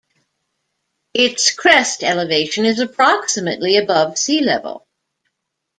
Its 1.13 1.51
crest 1.51 2.03
elevation 2.03 2.65
is 2.65 2.79
approximately 2.79 3.77
above 3.77 4.17
sea 4.17 4.41
level. 4.43 4.87